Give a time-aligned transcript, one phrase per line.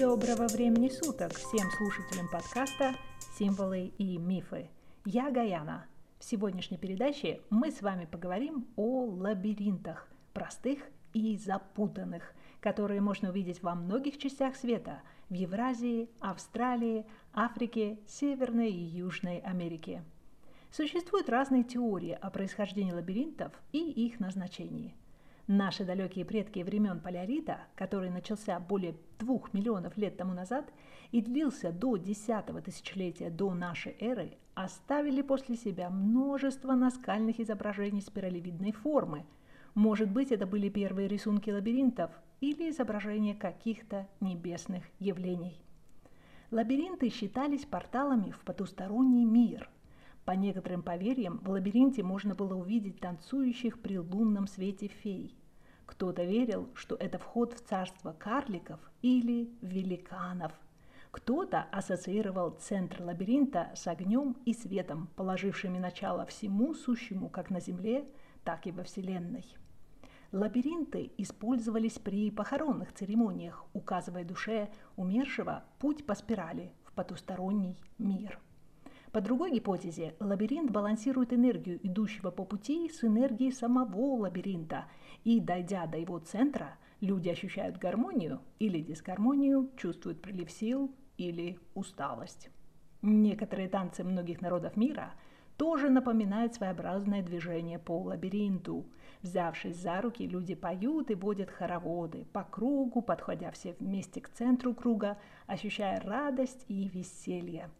[0.00, 2.94] Доброго времени суток всем слушателям подкаста
[3.38, 4.70] «Символы и мифы».
[5.04, 5.84] Я Гаяна.
[6.18, 10.80] В сегодняшней передаче мы с вами поговорим о лабиринтах, простых
[11.12, 15.02] и запутанных, которые можно увидеть во многих частях света–
[15.32, 17.04] в Евразии, Австралии,
[17.34, 20.04] Африке, Северной и Южной Америке.
[20.70, 24.94] Существуют разные теории о происхождении лабиринтов и их назначении–
[25.48, 30.72] Наши далекие предки времен Полярита, который начался более двух миллионов лет тому назад
[31.10, 38.70] и длился до десятого тысячелетия до нашей эры, оставили после себя множество наскальных изображений спиралевидной
[38.70, 39.26] формы.
[39.74, 45.56] Может быть, это были первые рисунки лабиринтов или изображения каких-то небесных явлений.
[46.50, 49.70] Лабиринты считались порталами в потусторонний мир–
[50.24, 55.36] по некоторым поверьям, в лабиринте можно было увидеть танцующих при лунном свете фей.
[55.84, 60.52] Кто-то верил, что это вход в царство карликов или великанов.
[61.10, 68.06] Кто-то ассоциировал центр лабиринта с огнем и светом, положившими начало всему сущему как на Земле,
[68.44, 69.44] так и во Вселенной.
[70.32, 78.38] Лабиринты использовались при похоронных церемониях, указывая душе умершего путь по спирали в потусторонний мир–
[79.12, 84.86] по другой гипотезе, лабиринт балансирует энергию идущего по пути с энергией самого лабиринта,
[85.22, 92.48] и, дойдя до его центра, люди ощущают гармонию или дисгармонию, чувствуют прилив сил или усталость.
[93.02, 95.12] Некоторые танцы многих народов мира
[95.56, 98.86] тоже напоминают своеобразное движение по лабиринту.
[99.22, 104.74] Взявшись за руки, люди поют и водят хороводы по кругу, подходя все вместе к центру
[104.74, 107.70] круга, ощущая радость и веселье.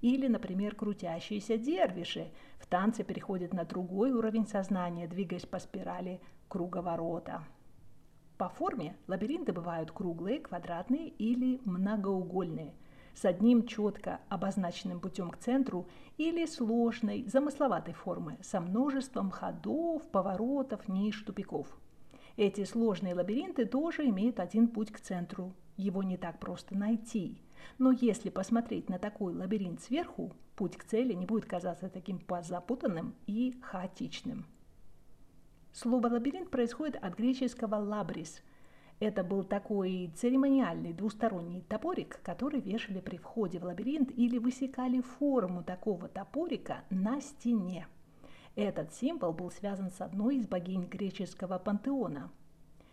[0.00, 7.42] Или, например, крутящиеся дервиши в танце переходят на другой уровень сознания, двигаясь по спирали круговорота.
[8.36, 12.74] По форме лабиринты бывают круглые, квадратные или многоугольные,
[13.14, 15.86] с одним четко обозначенным путем к центру
[16.16, 21.68] или сложной, замысловатой формы, со множеством ходов, поворотов, ниш, тупиков.
[22.36, 25.54] Эти сложные лабиринты тоже имеют один путь к центру.
[25.76, 27.40] Его не так просто найти–
[27.78, 33.14] но если посмотреть на такой лабиринт сверху, путь к цели не будет казаться таким запутанным
[33.26, 34.46] и хаотичным.
[35.72, 38.42] Слово «лабиринт» происходит от греческого «лабрис».
[39.00, 45.62] Это был такой церемониальный двусторонний топорик, который вешали при входе в лабиринт или высекали форму
[45.62, 47.86] такого топорика на стене.
[48.56, 52.30] Этот символ был связан с одной из богинь греческого пантеона.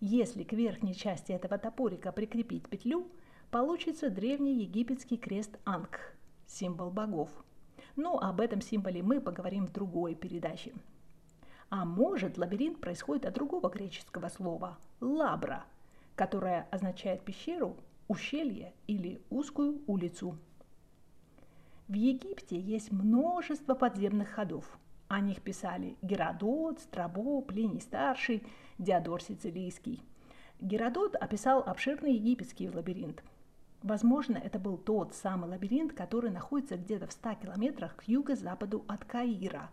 [0.00, 3.06] Если к верхней части этого топорика прикрепить петлю–
[3.52, 6.16] получится древний египетский крест Анг,
[6.46, 7.28] символ богов.
[7.96, 10.72] Но об этом символе мы поговорим в другой передаче.
[11.68, 15.66] А может, лабиринт происходит от другого греческого слова– лабра,
[16.14, 17.76] которое означает пещеру,
[18.08, 20.38] ущелье или узкую улицу.
[21.88, 24.78] В Египте есть множество подземных ходов.
[25.08, 28.42] О них писали Геродот, Страбо, Плиний Старший,
[28.78, 30.02] Диодор Сицилийский.
[30.60, 33.22] Геродот описал обширный египетский лабиринт–
[33.82, 39.04] Возможно, это был тот самый лабиринт, который находится где-то в 100 километрах к юго-западу от
[39.04, 39.70] Каира,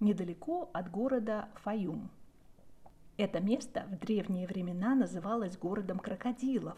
[0.00, 2.10] недалеко от города Фаюм.
[3.16, 6.76] Это место в древние времена называлось городом крокодилов,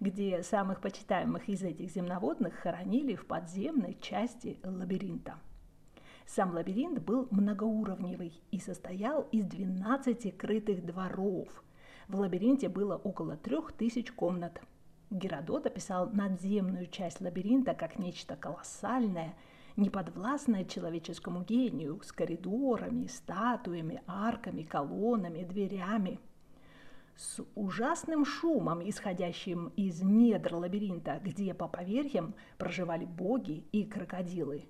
[0.00, 5.34] где самых почитаемых из этих земноводных хоронили в подземной части лабиринта.
[6.26, 11.64] Сам лабиринт был многоуровневый и состоял из 12 крытых дворов.
[12.08, 14.60] В лабиринте было около 3000 комнат–
[15.12, 19.34] Геродот описал надземную часть лабиринта как нечто колоссальное,
[19.76, 26.20] неподвластное человеческому гению, с коридорами, статуями, арками, колоннами, дверями.
[27.16, 34.64] С ужасным шумом, исходящим из недр лабиринта, где по поверьям проживали боги и крокодилы.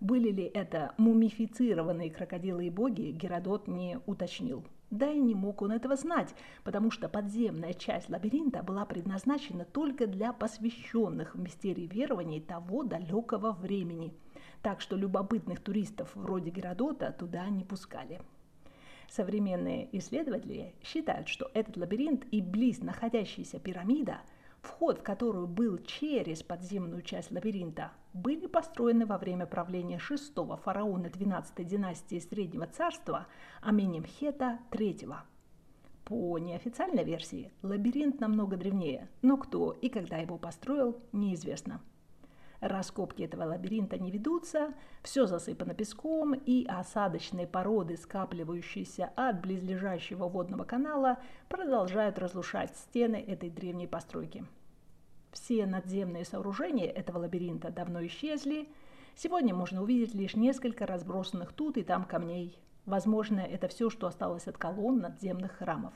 [0.00, 4.64] Были ли это мумифицированные крокодилы и боги, Геродот не уточнил.
[4.92, 10.06] Да и не мог он этого знать, потому что подземная часть лабиринта была предназначена только
[10.06, 14.12] для посвященных в мистерии верований того далекого времени.
[14.62, 18.20] Так что любопытных туристов вроде Геродота туда не пускали.
[19.08, 24.20] Современные исследователи считают, что этот лабиринт и близ находящаяся пирамида–
[24.62, 31.08] вход в которую был через подземную часть лабиринта, были построены во время правления шестого фараона
[31.10, 33.26] 12 династии Среднего царства
[33.60, 35.16] Аменемхета III.
[36.04, 41.80] По неофициальной версии, лабиринт намного древнее, но кто и когда его построил, неизвестно.
[42.60, 44.72] Раскопки этого лабиринта не ведутся,
[45.02, 51.18] все засыпано песком, и осадочные породы, скапливающиеся от близлежащего водного канала,
[51.48, 54.44] продолжают разрушать стены этой древней постройки.
[55.32, 58.68] Все надземные сооружения этого лабиринта давно исчезли.
[59.16, 62.58] Сегодня можно увидеть лишь несколько разбросанных тут и там камней.
[62.84, 65.94] Возможно, это все, что осталось от колонн надземных храмов.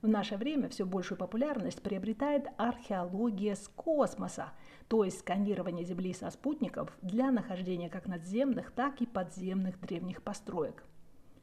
[0.00, 4.52] В наше время все большую популярность приобретает археология с космоса,
[4.88, 10.84] то есть сканирование Земли со спутников для нахождения как надземных, так и подземных древних построек.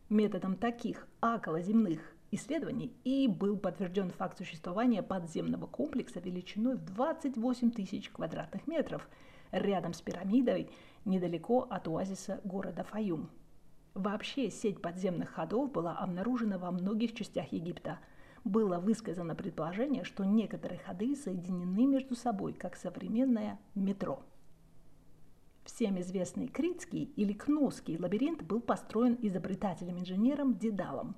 [0.10, 8.10] Методом таких околоземных исследований и был подтвержден факт существования подземного комплекса величиной в 28 тысяч
[8.10, 9.08] квадратных метров
[9.52, 10.70] рядом с пирамидой
[11.06, 13.30] недалеко от оазиса города Фаюм.
[13.94, 18.00] Вообще сеть подземных ходов была обнаружена во многих частях Египта–
[18.44, 24.24] было высказано предположение, что некоторые ходы соединены между собой, как современное метро.
[25.66, 31.16] Всем известный Критский или Кносский лабиринт был построен изобретателем-инженером Дедалом,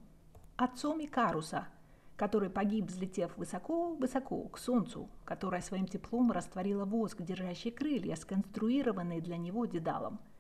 [0.62, 1.68] отцом Икаруса,
[2.16, 9.38] который погиб, взлетев высоко-высоко к Солнцу, которое своим теплом растворило воск, держащий крылья, сконструированные для
[9.38, 10.20] него Дедалом–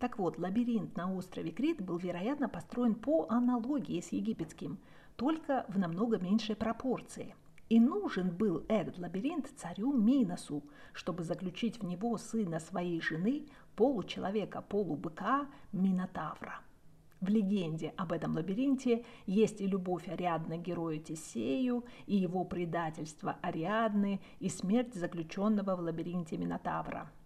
[0.00, 4.78] так вот, лабиринт на острове Крит был, вероятно, построен по аналогии с египетским,
[5.16, 7.34] только в намного меньшей пропорции.
[7.68, 10.64] И нужен был этот лабиринт царю Миносу,
[10.94, 13.46] чтобы заключить в него сына своей жены,
[13.76, 16.60] получеловека, полубыка Минотавра.
[17.20, 23.36] В легенде об этом лабиринте есть и любовь Ариадны к герою Тесею, и его предательство
[23.42, 27.10] Ариадны, и смерть заключенного в лабиринте Минотавра–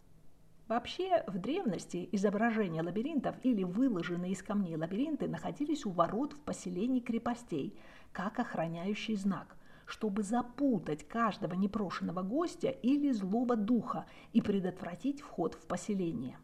[0.67, 7.01] Вообще, в древности изображения лабиринтов или выложенные из камней лабиринты находились у ворот в поселении
[7.01, 7.79] крепостей,
[8.13, 15.67] как охраняющий знак, чтобы запутать каждого непрошенного гостя или злого духа и предотвратить вход в
[15.67, 16.39] поселение.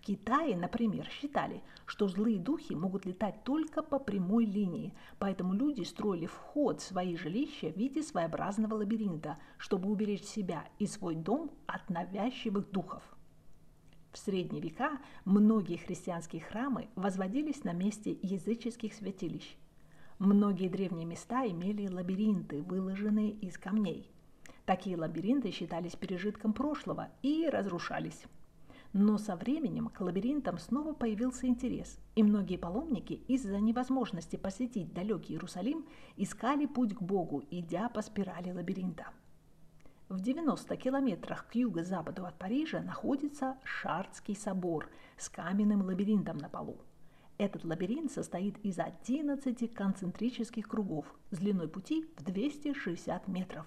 [0.00, 5.82] В Китае, например, считали, что злые духи могут летать только по прямой линии, поэтому люди
[5.82, 11.50] строили вход в свои жилища в виде своеобразного лабиринта, чтобы уберечь себя и свой дом
[11.66, 13.02] от навязчивых духов.
[14.10, 19.54] В средние века многие христианские храмы возводились на месте языческих святилищ.
[20.18, 24.10] Многие древние места имели лабиринты, выложенные из камней.
[24.64, 28.24] Такие лабиринты считались пережитком прошлого и разрушались.
[28.92, 35.34] Но со временем к лабиринтам снова появился интерес, и многие паломники из-за невозможности посетить далекий
[35.34, 39.06] Иерусалим искали путь к Богу, идя по спирали лабиринта.
[40.08, 46.78] В 90 километрах к юго-западу от Парижа находится Шардский собор с каменным лабиринтом на полу.
[47.38, 53.66] Этот лабиринт состоит из 11 концентрических кругов с длиной пути в 260 метров.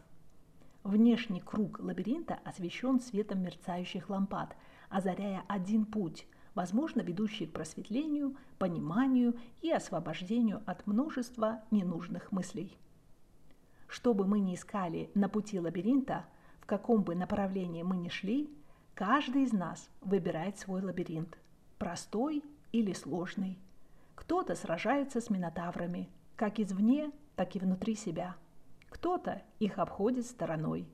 [0.84, 4.54] Внешний круг лабиринта освещен светом мерцающих лампад,
[4.94, 12.78] озаряя один путь, возможно, ведущий к просветлению, пониманию и освобождению от множества ненужных мыслей.
[13.88, 16.26] Что бы мы ни искали на пути лабиринта,
[16.62, 18.50] в каком бы направлении мы ни шли,
[18.94, 21.38] каждый из нас выбирает свой лабиринт,
[21.80, 23.58] простой или сложный.
[24.16, 28.36] Кто-то сражается с минотаврами, как извне, так и внутри себя.
[28.90, 30.88] Кто-то их обходит стороной.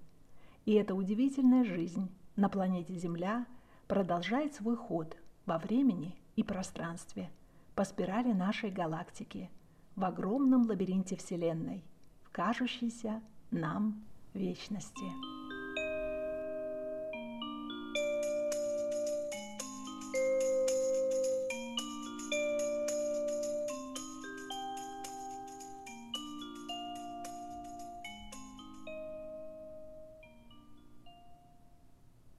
[0.66, 3.46] И эта удивительная жизнь на планете Земля
[3.90, 5.18] продолжает свой ход
[5.48, 7.32] во времени и пространстве,
[7.74, 9.50] по спирали нашей галактики,
[9.96, 11.84] в огромном лабиринте Вселенной,
[12.22, 13.20] в кажущейся
[13.50, 14.06] нам
[14.36, 15.39] вечности.